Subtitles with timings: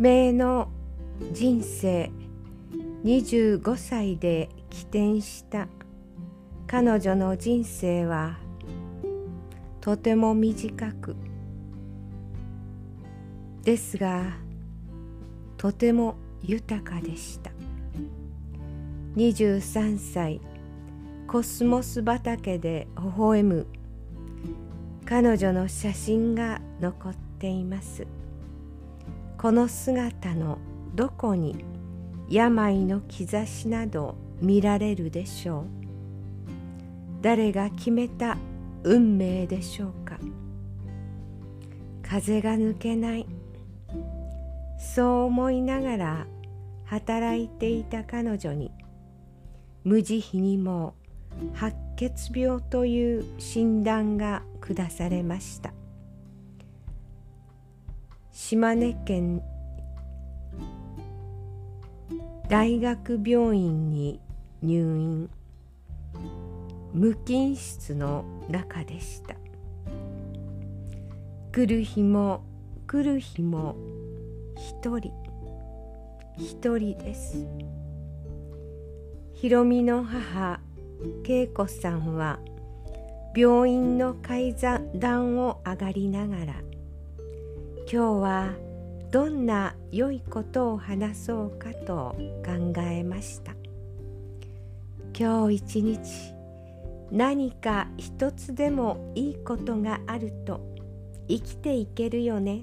[0.00, 0.70] 名の
[1.30, 2.10] 人生
[3.04, 5.68] 25歳で起点した。
[6.66, 8.38] 彼女の人生は
[9.82, 11.16] とても短く。
[13.62, 14.38] ですが
[15.58, 17.50] とても豊かでした。
[19.16, 20.40] 23歳
[21.26, 23.66] コスモス畑で微笑む。
[25.04, 28.06] 彼女の写真が残っています。
[29.40, 30.58] この姿の
[30.94, 31.64] どこに
[32.28, 35.64] 病の兆しなど見られるでしょう？
[37.22, 38.36] 誰が決めた
[38.82, 40.18] 運命でしょうか？
[42.02, 43.26] 風が抜けない。
[44.78, 46.26] そう思いながら
[46.84, 48.70] 働いていた彼女に
[49.84, 50.94] 無慈悲にも
[51.54, 55.72] 白血病という診断が下されました。
[58.42, 59.42] 島根県
[62.48, 64.18] 大学病院に
[64.62, 65.30] 入院。
[66.94, 69.36] 無菌室の中でした。
[71.52, 72.42] 来る日も
[72.88, 73.76] 来る日も
[74.56, 75.12] 一人。
[76.38, 77.46] 一人です。
[79.34, 80.60] ひろみの母
[81.28, 82.40] 恵子さんは
[83.36, 84.56] 病院の階
[84.94, 86.54] 段を上がりながら
[87.92, 88.52] 今日は
[89.10, 92.14] どんな良いことを話そうかと
[92.46, 93.56] 考えました。
[95.18, 96.32] 今日一日
[97.10, 100.60] 何か一つでもいいことがあると
[101.26, 102.62] 生きていけるよね。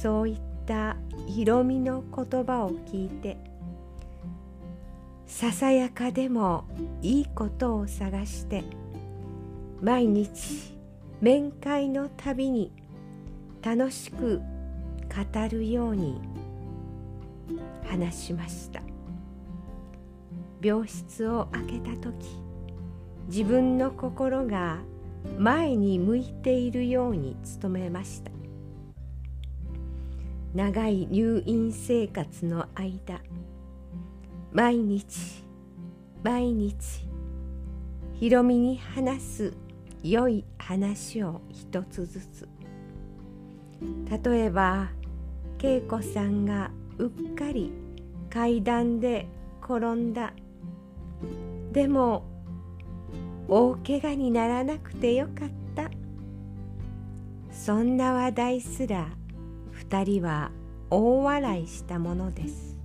[0.00, 0.96] そういった
[1.26, 3.38] ひろみの言葉を聞いて
[5.26, 6.64] ささやかでも
[7.02, 8.62] いいことを探して
[9.82, 10.78] 毎日
[11.20, 12.72] 面会のたびに
[13.62, 14.40] 楽しく
[15.08, 16.20] 語るように
[17.86, 18.80] 話しました。
[20.62, 22.42] 病室を開けた時
[23.28, 24.78] 自分の心が
[25.38, 28.30] 前に向いているように努めました。
[30.54, 33.20] 長い入院生活の間
[34.52, 35.44] 毎日
[36.24, 37.08] 毎日
[38.14, 39.54] ひろみに話す
[40.02, 42.59] 良い話を一つずつ。
[44.24, 44.90] 例えば
[45.62, 47.72] 恵子さんがうっかり
[48.28, 49.28] 階段で
[49.62, 50.32] 転んだ。
[51.72, 52.24] でも
[53.48, 55.90] 大怪我にならなくてよかった。
[57.50, 59.08] そんな話題すら
[59.70, 60.50] 二人は
[60.90, 62.78] 大笑いしたものです。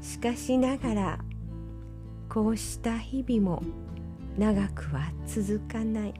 [0.00, 1.18] しかしながら
[2.28, 3.62] こうした日々も
[4.38, 6.14] 長くは続かない。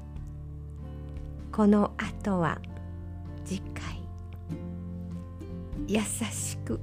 [1.53, 2.59] この後は
[3.45, 4.03] 次回
[5.87, 6.81] 優しく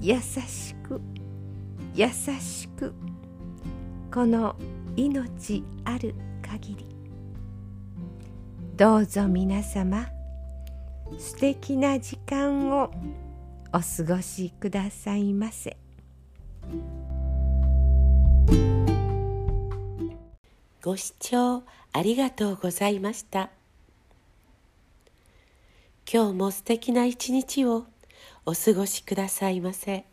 [0.00, 1.00] 優しく
[1.94, 2.92] 優しく
[4.12, 4.56] この
[4.96, 6.96] 命ある限り
[8.76, 10.08] どうぞ皆様
[11.16, 12.90] 素敵な時間を
[13.72, 15.76] お過ごしくださいませ。
[20.82, 23.55] ご視聴ありがとうございました。
[26.10, 27.86] 今日も素敵な一日を
[28.44, 30.06] お過ごしくださいませ。